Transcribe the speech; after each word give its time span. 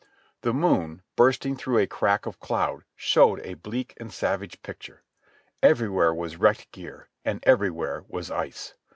The 0.41 0.51
moon, 0.51 1.03
bursting 1.15 1.55
through 1.57 1.77
a 1.77 1.85
crack 1.85 2.25
of 2.25 2.39
cloud, 2.39 2.85
showed 2.95 3.39
a 3.41 3.53
bleak 3.53 3.93
and 3.97 4.11
savage 4.11 4.59
picture. 4.63 5.03
Everywhere 5.61 6.11
was 6.11 6.37
wrecked 6.37 6.71
gear, 6.71 7.07
and 7.23 7.39
everywhere 7.45 8.03
was 8.07 8.31
ice. 8.31 8.73